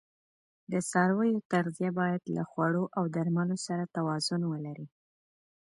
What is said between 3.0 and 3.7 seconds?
درملو